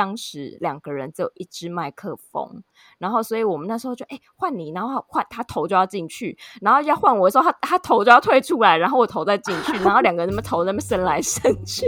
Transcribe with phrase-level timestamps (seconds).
[0.00, 2.62] 当时两个人只有一支麦克风，
[2.96, 11.84] 然后所以我们那时候就哎换你，然后换他头就要进去，然后要换我的时候，他他头就要退出来，然后我头再进去，然后两个人那么头那么伸来伸去。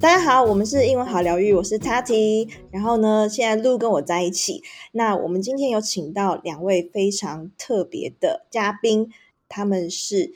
[0.00, 2.48] 大家好，我们是英文好疗愈，我是 Tati。
[2.70, 4.62] 然后呢，现在露跟我在一起。
[4.92, 9.12] 那我们今天有请到两位非常特别的嘉宾，
[9.48, 10.32] 他们是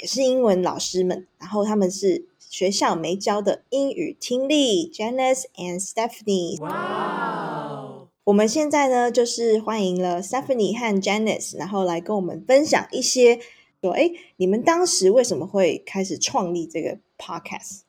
[0.00, 6.58] 也是英文老师们，然后他们是学校没教的英语听力，Janice and Stephanie。
[6.62, 8.08] 哇！
[8.24, 13.38] 我们现在呢，就是欢迎了 Stephanie 和 Janice，然后来跟我们分享一些
[13.82, 17.80] 说，哎，你们当时为什么会开始创立这个 Podcast？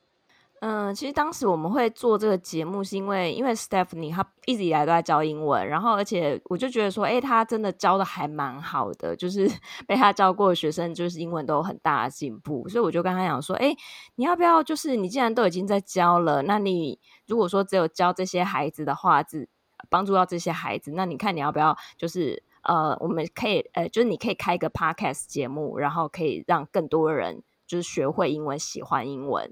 [0.62, 9.50] 嗯，其实当时我们会做这个节目，是因为因为 Stephanie 她一直以来都在教英文，然后而且我就觉得说，哎，她真的教的还蛮好的，就是
[9.88, 13.76] 被她教过的学生，就是英文都有很大的进步，所以我就跟她讲说，哎，
[14.18, 19.50] 你要不要就是你既然都已经在教了，那你如果说只有教这些孩子的话，只
[19.90, 29.52] 帮助到这些孩子，那你看你要不要就是呃，我们可以呃，就是你可以开一个 podcast 节目，然后可以让更多人就是学会英文，喜欢英文。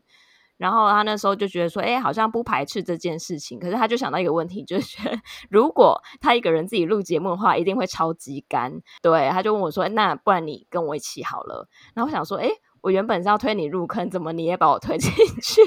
[0.60, 3.58] 然后他那时候就觉得说，哎，好像不排斥这件事情。
[3.58, 4.98] 可是他就想到一个问题，就是
[5.50, 8.82] 如果他一个人自己录节目的话，一定会超级干。
[9.02, 11.66] 对，他就问我说，那不然你跟我一起好了。
[11.94, 12.50] 然后我想说，哎，
[12.82, 15.10] 我原本是要推你入坑，怎么你也把我推进
[15.42, 15.62] 去？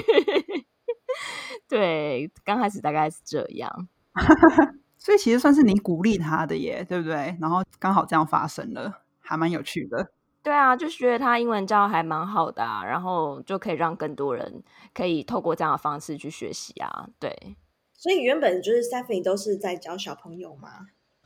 [1.67, 3.87] 对，刚开始大概是这样。
[4.99, 7.35] 所以其实算是你鼓励他的耶，对不对？
[7.41, 10.11] 然后刚好这样发生了，还蛮有趣的。
[10.43, 14.61] 对啊，就是觉得他英文教还蛮好的，啊然后就可以让更多人
[14.93, 17.07] 可以透过这样的方式去学习啊。
[17.17, 17.55] 对，
[17.95, 20.67] 所以原本就是 Stephanie 都是在教小朋友吗？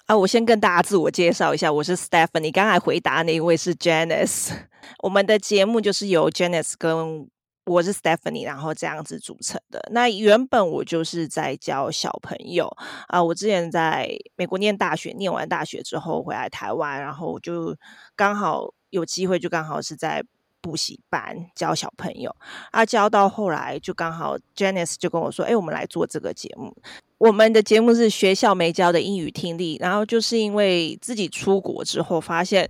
[0.06, 2.52] 啊，我先跟大家自我介绍一下，我是 Stephanie。
[2.52, 4.52] 刚才回答那一位是 Janice。
[5.02, 7.28] 我们的节目就是由 Janice 跟
[7.66, 9.84] 我是 Stephanie，然后这样子组成的。
[9.92, 12.72] 那原本我就是在教小朋友
[13.08, 17.76] 啊，我之前在美国念大学，念完大学之后回来台湾，然后就
[18.16, 18.72] 刚好。
[18.90, 20.24] 有机会就刚好是在
[20.62, 22.36] 补习班教小朋友
[22.72, 26.76] 啊，教到后来就刚好 Janice 就跟我说：“哎，我们来做这个节目。
[27.18, 32.70] 我们的节目是学校没教的英语听力，然后就是因为自己出国之后发现。”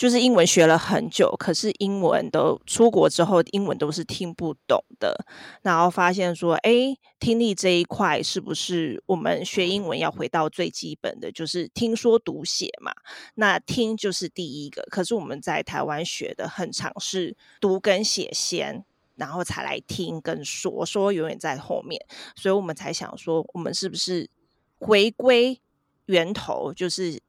[0.00, 5.14] 就是英文学了很久，可是英文都出国之后，英文都是听不懂的。
[5.60, 12.90] 然后发现说，哎，听力这一块是不是我们学英文要回到最基本的，就是听说读写嘛？
[13.34, 18.82] 那听就是第一个，可是我们在台湾学的很常是读跟写先，
[19.16, 22.00] 然后才来听跟说，说永远在后面。
[22.34, 24.30] 所以我们才想说，我们是不是
[24.78, 25.60] 回归
[26.06, 27.20] 源头，就是。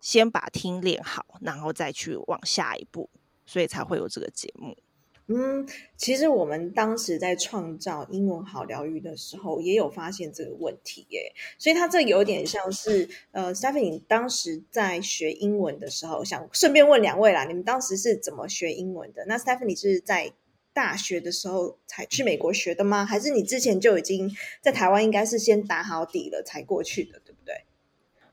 [0.00, 3.08] 先把听练好，然后再去往下一步，
[3.46, 4.76] 所以才会有这个节目。
[5.32, 5.64] 嗯，
[5.96, 11.32] 其实我们当时在创造英文好疗愈的时候，也有发现这个问题耶。
[11.56, 19.24] 所以它这有点像是呃，Stephanie 当时在学英文的时候，想顺便问两位啦，你们当时是怎么学英文的？
[19.26, 20.32] 那 Stephanie 是在
[20.72, 23.06] 大学的时候才去美国学的吗？
[23.06, 24.28] 还是你之前就已经
[24.60, 27.22] 在台湾，应该是先打好底了才过去的？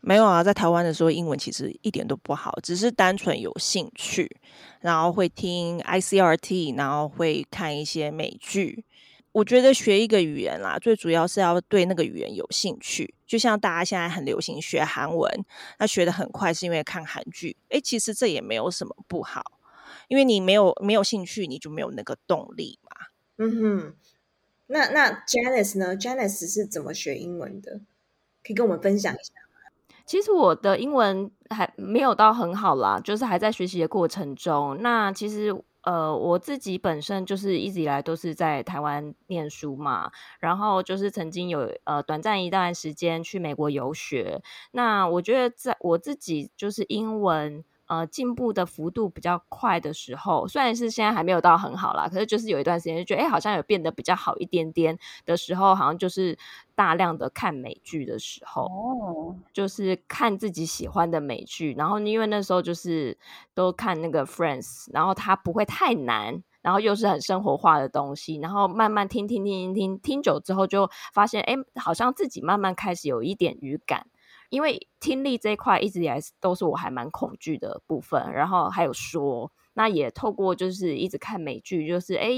[0.08, 4.38] 没有啊，在台湾的时候，英文其实一点都不好，只是单纯有兴趣，
[4.80, 8.86] 然后会听 ICRT，然后会看一些美剧。
[9.34, 13.14] 我觉得学一个语言啦，最主要是要对那个语言有兴趣。
[13.26, 15.30] 就像大家现在很流行学韩文，
[15.78, 17.58] 那学的很快是因为看韩剧。
[17.68, 19.60] 诶，其实这也没有什么不好，
[20.08, 23.08] 因为你没有没有兴趣，你就没有那个动力嘛。
[23.40, 23.96] 嗯哼，
[24.68, 27.82] 那那 Janice 呢？Janice 是怎么学英文的？
[28.42, 29.34] 可以跟我们分享一下。
[30.08, 34.78] 其实我的英文还没有到很好啦，就是还在学习的过程中。
[34.82, 40.10] 那其实呃，我自己本身就是一直以来都是在台湾念书嘛，
[40.40, 44.42] 然后就是曾经有呃短暂一段时间去美国游学。
[44.72, 47.64] 那我觉得在我自己就是英文。
[47.88, 56.38] 呃，进步的幅度比较快的时候，虽然是现在还没有到很好啦，可是就是有一段时间就觉得，哎，好像有变得比较好一点点的时候，好像就是
[56.76, 63.18] 大量的看美剧的时候，哦，就是看自己喜欢的美剧，然后因为那时候就是
[63.54, 74.08] 都看那个 Friends，然后它不会太难，然后又是很生活化的东西，然后慢慢听听听听听听久之后，就发现，哎，好像自己慢慢开始有一点语感。
[74.50, 82.30] 因为听力这一块一直以来都是我还蛮恐惧的部分，然后还有说，那也透过就是一直看美剧，就是哎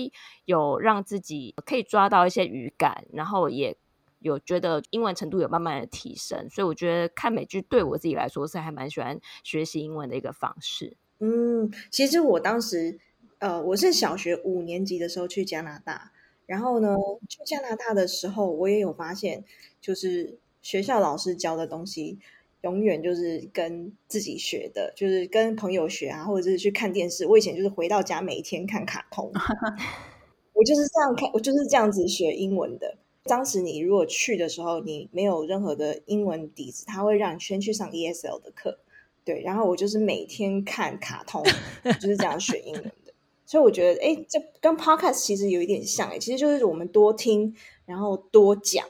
[0.46, 3.78] 有让自己可以抓到一些语感，然后也
[4.20, 10.98] 有觉得英文程度有慢慢的提升，所以我觉得看美剧对我自己来说是还蛮喜欢学习英文的一个方式。
[11.20, 13.00] 嗯，其实我当时
[13.40, 16.12] 呃，我是小学五年级的时候去加拿大，
[16.46, 16.98] 然后呢，
[17.30, 19.46] 去加拿大的时候，我也有发现，
[19.80, 22.20] 就是学校老师教的东西，
[22.62, 27.26] 永远就是跟自己学的，就是跟朋友学啊，或者是去看电视。
[27.26, 29.32] 我以前就是回到家每天看卡通，
[30.54, 32.98] 我就是这样看，我就是这样子学英文的。
[33.24, 38.80] 当时你如果去的时候，你没有任何的英文底子，他会让你先去上 ESL 的课，
[39.24, 41.44] 对，然后我就是每天看卡通，
[41.84, 43.14] 就是这样学英文的。
[43.46, 47.56] 所以我觉得，哎，这跟 podcast 其实有一点像，哎，其实就是我们多听，
[47.86, 48.88] 然后多讲，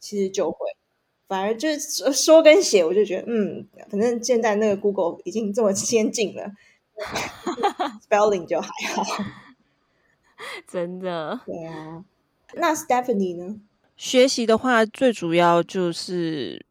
[0.00, 0.58] 其实就会，
[1.32, 6.52] 反而就是说跟写，我就觉得，嗯，反正现在那个 Google 已经这么先进了，
[8.06, 9.24] spelling 就还好，
[10.68, 12.04] 真的，对啊。
[12.52, 13.56] 那 Stephanie 呢？
[13.96, 16.66] 学习的话，最主要就是，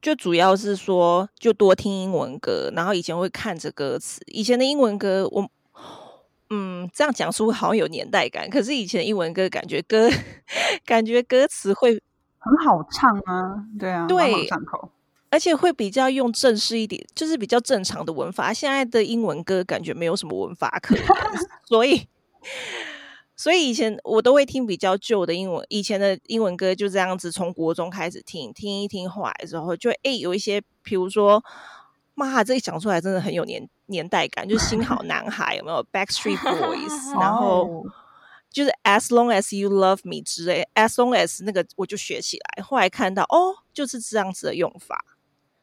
[0.00, 5.50] 就主要是说，就多听英文歌，然后以前会看着歌词，以前的英文歌我。
[6.50, 8.48] 嗯，这样讲出好像有年代感。
[8.48, 10.08] 可是以前英文歌感觉歌
[10.86, 12.00] 感觉歌词会
[12.44, 14.90] 很好唱啊，对啊，对，上口，
[15.30, 18.52] 而且会比较用正式一点，就是比较正常的文法。
[18.52, 21.04] 现在的英文歌感觉没有什么文法可言，
[21.66, 22.06] 所以
[23.34, 31.42] 所以以前我都会听比较旧的英文，以前的英文歌就这样子，从国中开始听，听一听，后来之后就哎有一些，比如说。
[32.16, 37.84] 妈，这一讲出来真的很有年年代感，就是新好男孩有没有 Backstreet Boys， 然后
[38.54, 45.04] 就是 As long as you love me 之类，As long as 那个我就学起来，后来看到哦，就是这样子的用法，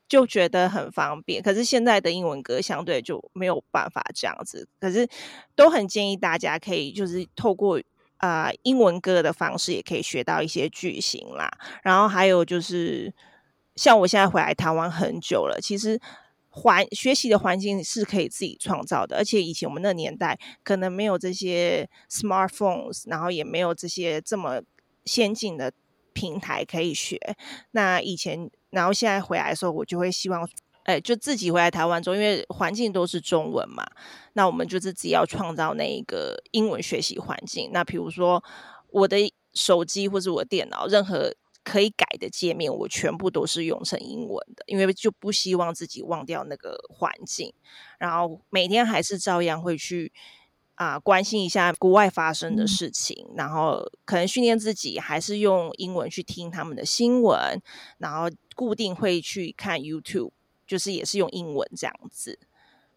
[0.09, 1.41] 就觉得很方便。
[1.41, 5.07] 可是现在的英文歌相对就没有办法这样子，可是
[5.55, 7.81] 都很建议大家可以就是透过
[8.17, 11.49] 啊英文歌的方式，也可以学到一些句型啦。
[11.81, 13.13] 然后还有就是
[13.77, 15.97] 像我现在回来台湾很久了，其实。
[16.53, 24.61] 环学习的环境是可以自己创造的，而且以前我们那年代可能没有这些 smartphones，然后也没有这些这么
[25.05, 25.71] 先进的
[26.11, 27.17] 平台可以学。
[27.71, 30.45] 那以前，然后现在回来的时候，我就会希望，
[30.83, 33.85] 哎，就自己回来台湾中，因为环境都是中文嘛，
[34.33, 37.69] 那我们就是自己要创造那一个英文学习环境。
[37.71, 38.43] 那比如说
[38.89, 39.15] 我的
[39.53, 41.33] 手机或者我电脑，任何。
[41.63, 47.53] 可以改的界面，我全部都是用成英文的，因为就不希望自己忘掉那个环境。
[47.99, 50.11] 然后每天还是照样会去
[50.75, 57.61] 啊关心一下国外发生的事情，然后可能训练自己还是用英文去听他们的新闻，
[57.99, 60.31] 然后固定会去看 YouTube，
[60.65, 62.39] 就是也是用英文这样子。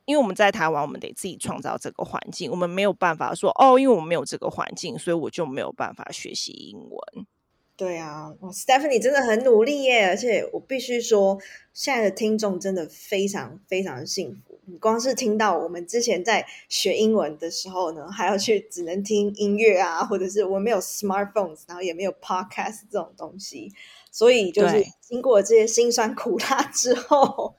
[0.06, 7.26] 因为我们在台湾，我们得自己创造这个环境，我们没有办法说哦，因为我们没有这个环境，所以我就没有办法学习英文。
[7.76, 11.36] 对啊哇，Stephanie 真的很努力耶，而且我必须说，
[11.72, 14.60] 现在的听众真的非常非常的幸福。
[14.66, 23.72] 你光是听到我们之前在学英文的时候呢，还要去只能听音乐啊，或者是我没有 smartphones，然后也没有 podcast 这种东西，
[24.12, 27.56] 所以就是经过这些辛酸苦辣之后，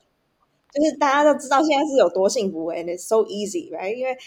[0.73, 3.93] 就是大家都知道现在是有多幸福，and it's so easy，right？
[3.93, 4.17] 因为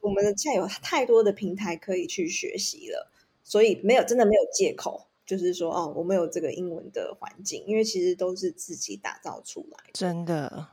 [0.00, 3.10] 我们现在有太多的平台可以去学习了，
[3.42, 5.07] 所以没有真的没有借口。
[5.28, 9.78] 就是说，哦，我们有这个英文的环境，因为其实都是自己打造出来。
[9.92, 10.68] 真的。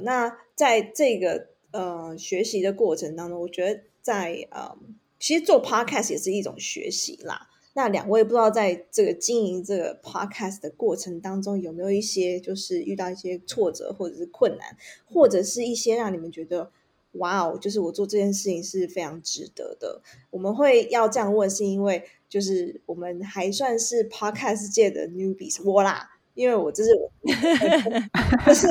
[0.00, 4.76] 那在这个呃学习的过程当中，我觉得在呃，
[5.18, 7.48] 其实做 podcast 也是一种学习啦。
[7.72, 16.70] 那两位不知道在这个经营这个 podcast 的过程当中，有没有一些就是遇到一些挫折或者是困难，或者是一些让你们觉得
[17.12, 20.02] 哇哦，就是我做这件事情是非常值得的。
[20.30, 22.02] 我们会要这样问，是因为。
[22.32, 27.12] 就是我们还算是 podcast 界的 newbies 我啦，因为我这是我
[28.42, 28.66] 不是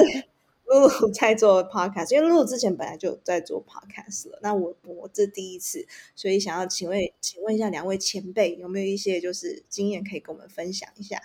[0.65, 4.39] 露露在做 podcast，因为露露之前本来就在做 podcast 了。
[4.41, 11.21] 那我我这第一次，所以想要请问请问一下两位前辈，有没有一些就是经验可以跟我们分享一下？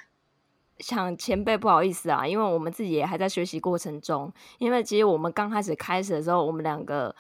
[0.79, 4.33] 想前辈不好意思啊，因为我们自己也还在学习过程中。
[4.59, 7.15] 因为其实我们刚开始开始的时候，我们两个。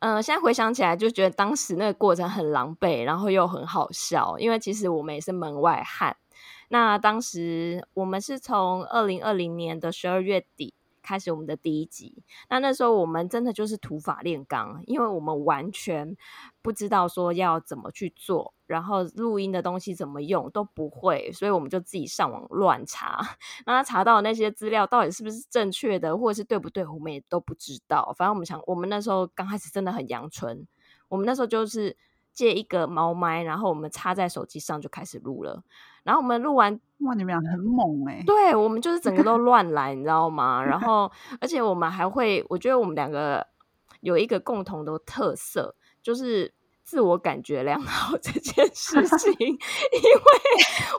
[0.00, 4.38] 嗯，现在回想起来，就觉得当时那个过程很狼狈，然后又很好笑。
[4.38, 6.14] 因为其实我们也是门外汉。
[6.68, 10.74] 那当时我们是从二零二零年的十二月底。
[11.04, 16.16] 开始我们的第一集，那那时候我们真的就是土法炼钢，因为我们完全
[16.62, 23.20] 不知道说要怎么去做，然后录音的东西怎么用都不会，所以我们就自己上网乱查，
[23.66, 28.14] 那查到那些资料到底是不是正确的，或者是对不对，我们也都不知道。
[28.16, 30.66] 反正我们想，我们那时候刚开始真的很阳春，
[31.08, 31.94] 我们那时候就是
[32.32, 35.62] 借一个猫麦，然后我们插在手机上就开始录了。
[36.02, 38.22] 然后我们录完，哇，你们俩很猛哎！
[38.26, 40.62] 对，我们就是整个都 乱来，你知道吗？
[40.62, 43.46] 然后，而且我们还会，我觉得我们两个
[44.00, 49.58] 有一个共同的特色，就是自我感觉良好这件事情， 因为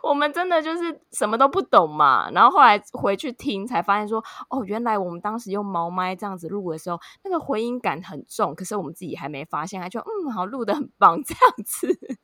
[0.04, 2.30] 我们真的就是什么都不懂嘛。
[2.32, 12.18] 然后后来回去听，才发现说，哦，原来我们当时用毛麦这样子录的时候，那个回音感很重，可是我们自己还没发现，还就嗯，好录的很棒这样子。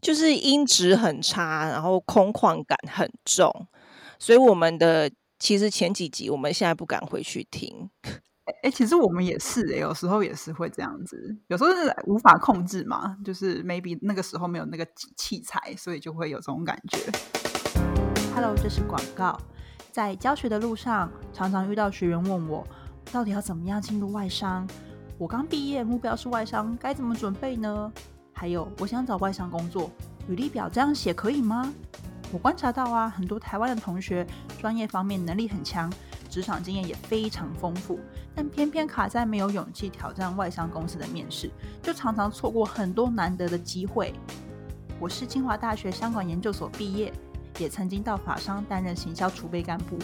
[0.00, 3.66] 就是音质很差，然后空旷感很重，
[4.18, 7.90] 所以我们的其实前几集我们现在不敢回去听。
[8.62, 14.86] 哎，其实我们也是，哎，有时候也是会这样子，有时候是无法控制嘛，就是 maybe 那个时候没有那个
[15.16, 16.98] 器材，所以就会有这种感觉。
[18.34, 19.36] Hello，这是广告。
[19.90, 22.64] 在教学的路上，常常遇到学员问我，
[23.10, 24.68] 到底要怎么样进入外商？
[25.18, 27.92] 我刚毕业，目标是外商，该怎么准备呢？
[28.38, 29.90] 还有，我想找外商工作，
[30.28, 31.72] 履历表这样写可以吗？
[32.30, 34.26] 我观察到啊，很多台湾的同学
[34.60, 35.90] 专业方面能力很强，
[36.28, 37.98] 职场经验也非常丰富，
[38.34, 41.50] 但偏偏卡在没有勇气挑战外商公司的面试，
[41.82, 44.12] 就常常错过很多难得的机会。
[45.00, 47.10] 我是清华大学商管研究所毕业，
[47.58, 49.98] 也曾经到法商担任行销储备干部，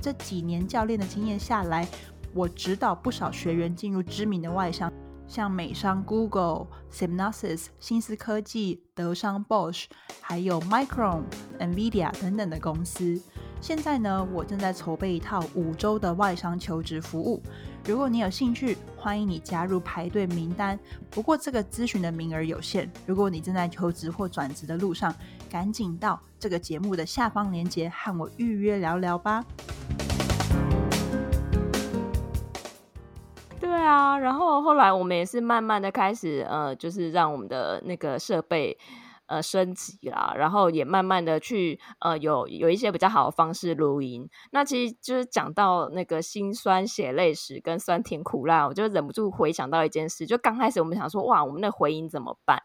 [0.00, 1.88] 这几年教练的经验下来，
[2.34, 4.92] 我指导不少学员进入知名的外商。
[5.26, 9.86] 像美商 Google、Synopsys、新思科技、德商 Bosch，
[10.20, 11.22] 还有 Micron、
[11.58, 13.20] Nvidia 等等的公司。
[13.60, 17.42] 现在呢，我正在筹备一套五周的外商求职服务。
[17.86, 20.78] 如果你有兴趣，欢迎你加入排队名单。
[21.10, 22.90] 不过这个咨询的名额有限。
[23.06, 25.14] 如果你正在求职或转职的路上，
[25.48, 29.42] 赶紧到这个节目的下方链接和我预约聊聊吧。
[33.84, 38.76] 啊，然后后来我们也是慢慢的开始，呃，就是让我们的那个设备
[39.26, 44.28] 呃升级啦，然后也慢慢的去呃有有一些比较好的方式录音。
[44.50, 52.62] 那其实就是讲到那个心酸血泪史跟酸甜苦辣，我就忍不住回想到一件事，就刚开始我们想说，哇，我们的回音怎么办？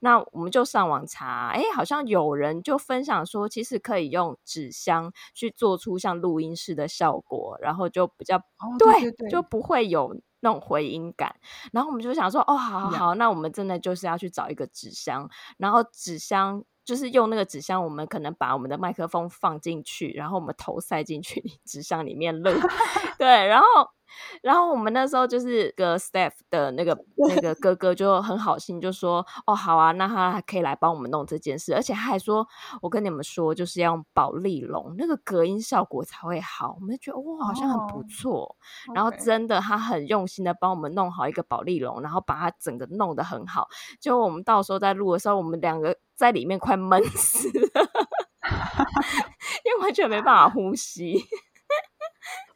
[0.00, 8.40] 那我们就上网查，哎，好像有人就分享说，其实可以用纸箱去做出像录音室的效果，然后就比较
[8.78, 10.16] 对，就不会有。
[10.40, 11.34] 那种回音感，
[11.72, 15.28] 然后我们就想说，哦，好好好，那我们真的就是要去找一个纸箱，
[15.58, 22.50] 然后纸箱就是用那个纸箱，我们可能把我们的麦克风放进去，然后我们头塞进去 纸箱里面 录，
[23.18, 23.66] 对，然后。
[24.42, 26.96] 然后我们那时候就是个 staff 的那个
[27.28, 32.46] 那个哥哥就很好心，就说：“哦，好啊，那他还可以来帮我们弄这件事，而且他还说，
[32.82, 38.56] 我跟你们说，就是要用保利龙，那个隔音效果才会好。”我们就觉得哇，好像很不错。
[38.94, 43.68] 然后真的，他很用心的帮我们弄好一个保利龙，然后把它整个弄得很好。
[44.00, 47.88] 就我们到时候在录的时候，我们两个在里面快闷死了，
[49.64, 51.24] 因为完全没办法呼吸。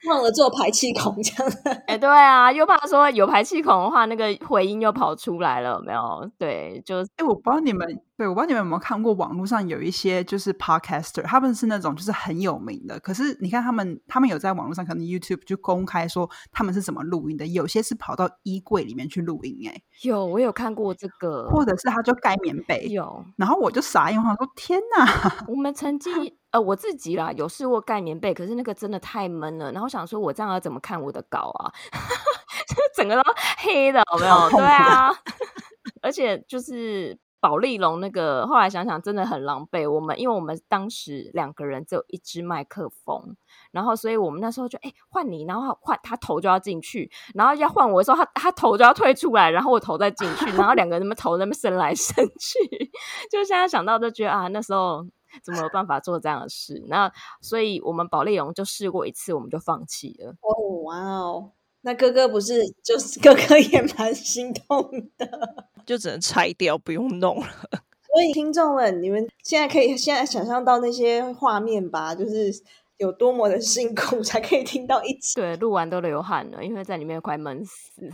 [0.08, 1.52] 忘了做排气孔，这样。
[1.86, 6.28] 哎，对啊，又怕说有排气孔的话，那个回音又跑出来了，没有？
[6.38, 26.12] 对，就哎，我不知道你们，对我不知道你们有没有看过网络上有一些就是 podcaster，他们是那种就是很有名的，可是你看他们，他们有在网络上可能 YouTube 就公开说他们是怎么录音的，有些是跑到衣柜里面去录音，哎，有，我有看过这个，或者是他就盖棉被，有，然后我就傻眼，我说天哪，我们曾经。
[26.52, 29.72] 呃，我自己啦，有试过盖棉被，可是那个真的太闷了。
[29.72, 31.72] 然后想说，我这样要怎么看我的稿啊？
[32.68, 33.22] 就整个都
[33.56, 34.50] 黑的，有没有？
[34.50, 35.10] 对啊，
[36.02, 39.90] 而且就是宝丽龙那个，后来想想真的很狼狈。
[39.90, 43.34] 我们因为我们当时两个人只有一支麦克风，
[43.72, 52.58] 然后所以我们那时候就哎换你，然后换他头就要进去，然后要换我的时候，他他头就要退出来，然后我头再进去，然后两个人那么头那么伸来伸去，
[53.28, 55.04] 就现在想到都觉得啊，那时候。
[55.42, 56.84] 怎么有办法做这样的事？
[56.88, 60.32] 那所以我们保利龙就试过一次，我们就放弃了。
[60.42, 61.52] 哦，哇哦！
[61.80, 67.46] 那哥哥不是就是哥哥也蛮心痛的，就只能拆掉，不用弄了。
[68.12, 72.14] 所以听众们，你们现在可以现在想象到那些画面吧？
[72.14, 72.52] 就是
[72.98, 75.34] 有多么的辛苦才可以听到一集。
[75.34, 78.10] 对，录完都流汗了，因为在里面快闷死。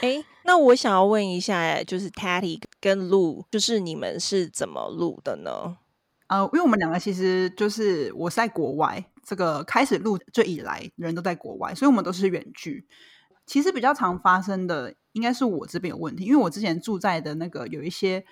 [0.00, 5.76] 哎，那我想要问一下，就是 Tatty 跟 Lu，就是你们是怎么录的呢？
[6.28, 12.86] 呃，因为我们两个其实就是我在国外，这个开始录这以来人都在国外，所以我们都是远距。
[13.44, 18.24] 其实比较常发生的应该是我这边有问题，因为我之前住在的那个有一些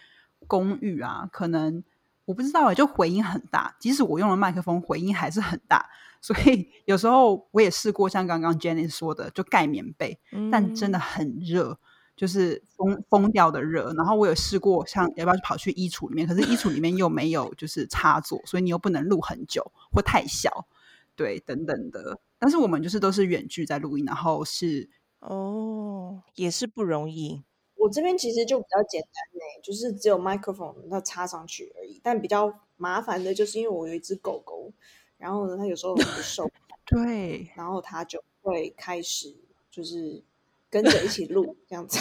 [0.47, 1.83] 公寓啊，可能
[2.25, 5.89] 我不知道哎，就回音很大，即使我用了麦克风，回音还是很大。
[6.21, 10.19] 所以 有时候我也试过，像刚刚 Jenny 说的，就盖棉被，
[10.51, 11.79] 但真的很热，
[12.17, 13.93] 就是疯疯掉的热。
[13.95, 20.67] 然后我有试过，像要不要跑去衣橱里面，可是衣橱里面又没有就是插座，所以你又不能录很久或太小，
[21.15, 22.19] 对，等等的。
[22.41, 27.43] 但是我们就是都是远距在录音，然后是哦，也是不容易。
[27.77, 32.01] 我这边其实就比较简单呢，就是只有麦克风要插上去而已。
[32.03, 34.73] 但比较麻烦的就是因为我有一只狗狗，
[35.17, 36.51] 然后呢，它有时候很不受，
[36.87, 39.35] 对，然后它就会开始
[39.71, 40.23] 就是
[40.69, 41.99] 跟着一起录这样子。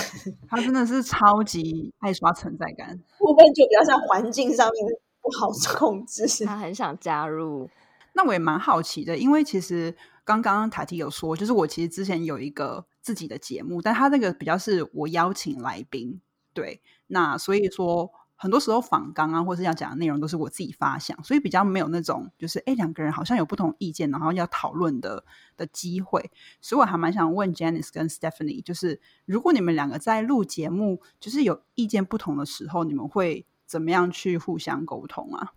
[0.47, 4.85] 它真的是超级爱刷存在感，部分就比较像环境上面
[5.21, 6.25] 不好控制。
[6.43, 7.69] 它很想加入，
[8.13, 9.95] 那我也蛮好奇的，因为其实
[10.25, 16.19] 刚刚塔提有说，就是我其实之前有一个自己的节目，但他那个比较是我邀请来宾，
[16.53, 25.23] 对，那所以说很多时候访刚啊，或是要讲的内容都是我自己发想，所以比较没有那种就是哎两个人好像有不同意见，然后要讨论的
[25.55, 35.53] 的机会，所以我还蛮想问 Janice 跟 Stephanie，就是如果你们两个在录节目，就是有意见不同的时候，你们会怎么样去互相沟通啊？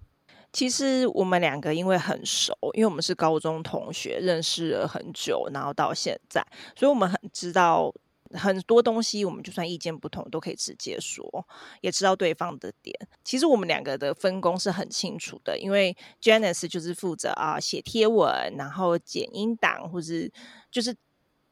[0.53, 6.45] 其实我们两个因为很熟，因为我们是高中同学，认识了很久，然后到现在，
[6.77, 7.95] 所以我们很知道
[8.33, 9.25] 很多东西。
[9.25, 11.47] 我们就算意见不同，都可以直接说，
[11.83, 12.93] 也知道对方的点。
[13.25, 20.33] 其实我们两个的分工是很清楚的，因为 Janice 就是负责啊写贴文，然后剪音档，或是
[20.69, 20.93] 就是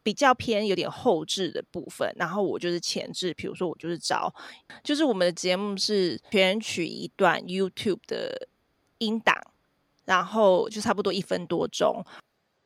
[0.03, 3.33] 比较偏有点后置的部分，然后我就是前置。
[3.35, 4.35] 比如说我就是找，
[4.83, 8.48] 就是我们的节目是选取一段 YouTube 的。
[8.99, 9.35] 音档，
[10.05, 12.05] 然后就差不多一分多钟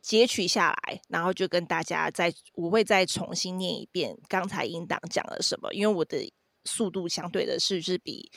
[0.01, 6.33] 截取下来，然后就跟大家再我会再重新念一遍刚才音档讲了什么，因为我的
[6.65, 8.31] 速度相对的是是比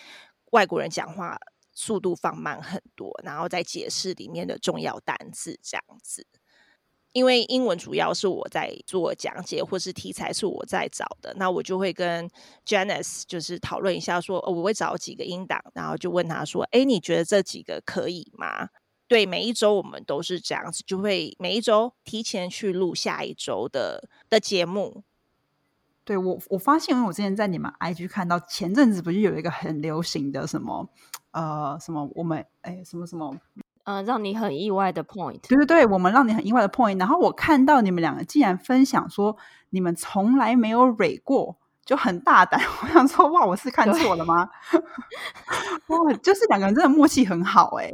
[0.52, 1.38] 外国人讲话
[1.74, 6.25] 速度放慢很多，然后再解释里面的重要单字这样子。
[7.16, 12.30] 因为英文主要是我在做讲解，或是题材是我在找的，那我就会跟
[12.66, 18.68] Janice 就是讨论一下，说我会找几个音档，然后就问他说：“哎，你觉得这几个可以吗？”
[19.08, 25.06] 对，每一周我们都是这样子，就会每一周提前去录下一周的的节目。
[26.04, 30.90] 对我，我发现，因为我之前在你们 IG 看到前阵子不是有一个很流行的什么
[31.32, 33.40] 呃什么我们哎什么什么。
[33.86, 36.98] 呃，让你很意外的 point，对对对，我们让你很意外的 point。
[37.00, 39.38] 然后我看到你们两个竟然分享说，
[39.70, 42.60] 你们从来没有蕊过，就很大胆。
[42.82, 44.50] 我想说，哇，我是看错了吗？
[45.88, 47.94] 哇，就是两个人真的默契很好哎。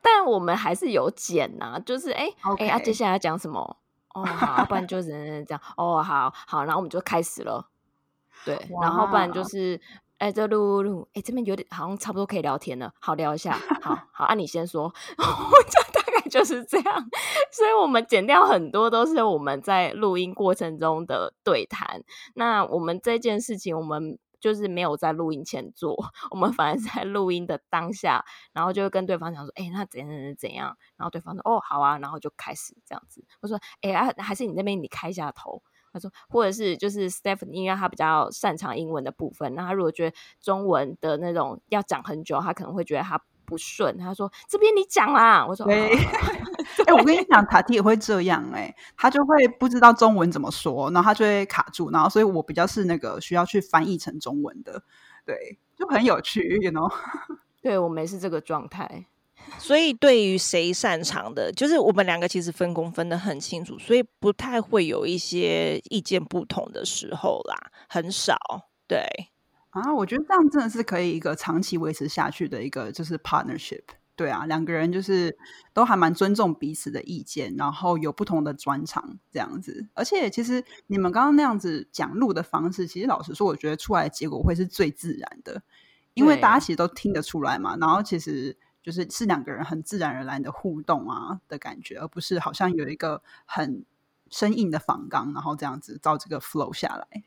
[0.00, 3.76] 但我们还是有剪呐，就是哎哎，啊，接下来要讲什么？
[4.14, 5.60] 哦，好，不然就只 能这样。
[5.76, 7.68] 哦，好好，然后我们就开始了。
[8.46, 9.78] 对，然后不然就是。
[10.22, 13.58] 哎，这录录，哎，这边有点好像差不多可以聊天了，好聊一下。
[13.80, 17.08] 好 好，啊，你先说， 就大概就是这样。
[17.50, 22.04] 所以，我们剪掉很多都是我们在录音过程中的对谈。
[22.36, 25.96] 那我们这件事情，我们就是没有在录音前做，
[26.30, 30.76] 我们反而在录音的当下，然后就会跟对方讲说，哎，那怎样怎样怎样。
[30.96, 33.24] 然后对方说，哦，好啊，然后就开始这样子。
[33.40, 35.64] 我说，哎啊，还是你那边你开一下头。
[35.92, 43.98] 他说，或者是就是 Stephanie，因为他比较擅长英文的部分，那他如果觉得中文的那种要讲很久，他可能会觉得他不顺。
[43.98, 45.90] 他说：“这边你讲啦。”我说：“哎，
[46.86, 54.82] 哎，我跟你讲，塔蒂也会这样，哎，他就会不知道中文怎么说，然后他就会卡住，然后所以我比较是那个需要去翻译成中文的，
[55.26, 56.90] 对，就很有趣，you know？
[57.60, 59.06] 对我没是这个状态。”
[59.58, 68.36] 所以，对于谁擅长的，就是我们两个其实分工分得很清楚，所以不太会有一些意见不同的时候啦，很少。
[68.88, 69.06] 对
[69.70, 73.82] 啊，我觉得这样真的是可以一个长期维持下去的一个就是 partnership。
[74.16, 75.36] 对啊，两个人就是
[75.72, 79.86] 都还蛮尊重彼此的意见，然后有不同的专长这样子。
[79.94, 85.62] 而且，其实你们刚刚那样子讲录的方式，其实老实说，我觉得出来的结果会是最自然的，
[86.14, 87.76] 因为大家其实都听得出来嘛。
[87.80, 88.56] 然后，其实。
[88.82, 93.84] 就是是两个人很自然而然的互动啊的感觉，而不是好像有一个很
[94.28, 97.24] 生硬的仿纲，然后这样子照这个 flow 下来。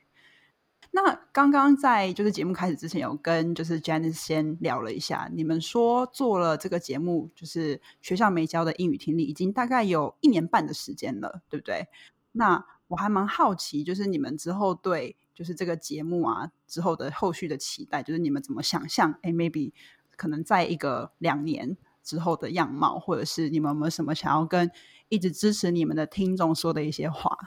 [0.91, 11.87] 那刚刚在就是节目开始之前，有跟就是 Janice 先聊了一下，你们说做了这个节目，就是学校没教的英语听力，已经大概有一年半的时间了，对不对？
[12.31, 19.19] 那我还蛮好奇，就是你们之后对就是这个节目啊之后的后续的期待，就是你们怎么想象？
[19.21, 19.73] 哎，maybe。
[20.17, 24.69] 可能在一个两年之后的样貌，或者是你们有没有什么想要跟
[25.10, 27.38] 一直支持你们的听众说的一些话？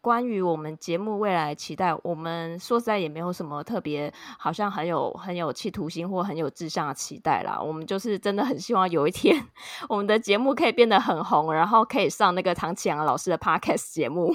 [0.00, 7.60] 关于我们节目未来期待，我们说实在也没有什么特别，好像很有很有企图心或很有志向的期待啦。
[7.60, 9.44] 我们就是真的很希望有一天，
[9.90, 14.32] 我们的节目可以变得很红，然后可以上那个唐启阳老师的 podcast 节目。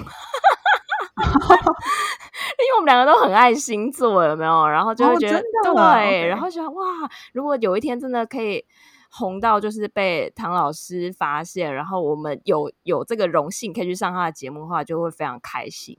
[2.62, 4.68] 因为我们两个都很爱星座，有没有？
[4.68, 6.84] 然后就会觉得对，然后觉得哇，
[7.34, 8.66] 如果有一天真的可以
[9.10, 15.98] 红到就是被唐老师发现，然后我们有有这个荣幸可以去上他的节目的话，就会非常开心。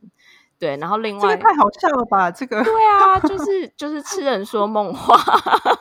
[0.59, 2.31] 对，然后另外这个太好笑了吧？
[2.33, 5.17] 这个对啊，就是就是痴人说梦话，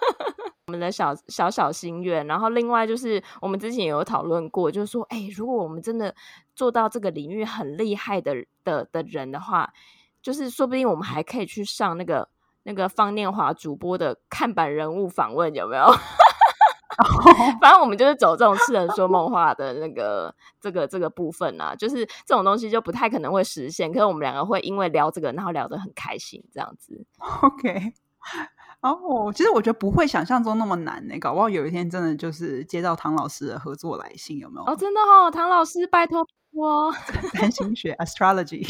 [0.66, 2.26] 我们的小小小心愿。
[2.26, 6.14] 然后另外就是我们之前也有讨论过，就是说，哎，如果我们真的
[6.62, 9.74] 做到这个领域很厉害的的的人的话，
[10.22, 12.30] 就是说不定我们还可以去上那个
[12.62, 15.86] 那个方念华主播的看板人物访问，有没有？
[17.60, 23.92] 反正我们就是走这种痴人说梦话的那个这个这个部分啊，就是这种东西就不太可能会实现。
[23.92, 27.04] 可是我们两个会因为聊这个，然后聊得很开心，这样子。
[27.42, 27.94] OK，
[28.82, 34.72] 哦，其实我觉得不会想象中那么难呢、搞不好有一天真的就是接到唐老师的合作来信，有没有？
[34.72, 36.94] 哦，真的哦，唐老师，拜托我。
[37.34, 38.68] 占星学 astrology，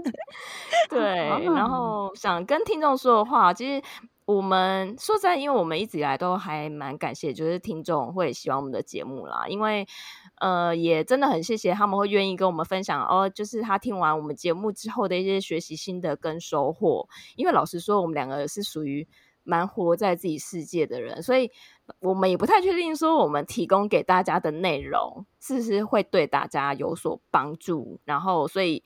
[0.88, 3.82] 对，然后想跟听众说的话，其实
[4.24, 9.86] 我们说实在，因为我们一直以来都还蛮感谢，就是听众会喜欢我们的节目啦，因为
[10.40, 17.08] 呃，也真的很谢谢他们会愿意跟我们分享哦，就是他听完我们节目之后的一些学习心得跟收获。
[17.36, 19.06] 因为老实说，我们两个是属于
[19.50, 21.50] 蛮活在自己世界的人，所以
[21.98, 28.84] 我们也不太确定说我们提供给大家的内容是不是会对大家有所帮助，然后所以。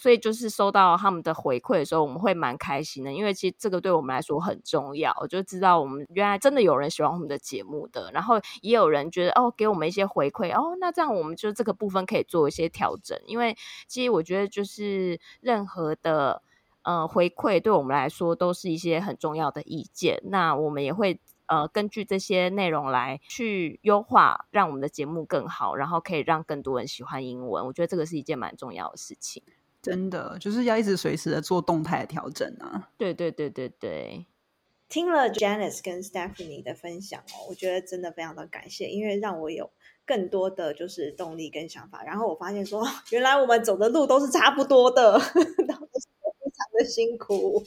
[0.00, 5.12] 所以就是收到他们的回馈的时候，我们会蛮开心的，因为其实这个对我们来说很重要。
[5.20, 13.18] 我就知道我们原来真的有人喜欢我们的节目的，然后也有人觉得哦，给我们一些回馈哦，那这样我们就这个部分可以做一些调整。
[13.26, 13.56] 因为
[13.88, 16.42] 其实我觉得就是任何的
[16.88, 21.20] 呃回馈对我们来说都是一些很重要的意见，那我们也会。
[21.50, 27.64] 呃，根据这些内容来去优化，让我们的节目更好，然后可以让更多人喜欢英文。
[27.64, 29.42] 我觉得这个是一件蛮重要的事情。
[29.80, 32.90] 真的就是要一直随时的做动态的调整啊。
[32.98, 34.26] 对对对对对，
[34.90, 39.70] 听了 Janice 跟 Stephanie 的分享哦，我觉得真的非常的感谢，因为让我有
[40.04, 42.04] 更多的就是动力跟想法。
[42.04, 45.18] 然后我发现说， 原来我们走的路都是差不多的，
[46.84, 47.64] 辛苦。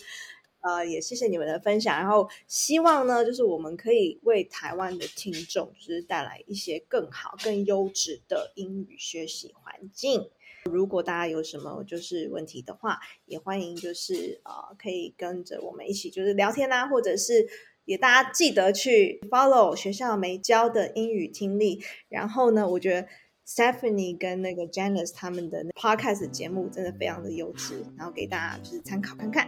[0.64, 10.30] 呃，也谢谢你们的分享，然后希望呢，就是我们可以为台湾的听众，就是带来一些更好、更优质的英语学习环境。
[10.66, 17.48] 如果大家有什么就是问题的话，也欢迎就是呃可以跟着我们一起就是聊天啊，或者是
[17.86, 21.84] 也大家记得去 follow 学校没教的英语听力。
[22.08, 23.08] 然后呢，我觉得
[23.48, 29.48] Stephanie 跟那个 Janice 他们的 podcast 节目真的非常的优质，然后给大家就是参考看看。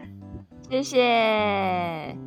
[0.69, 2.17] 谢谢。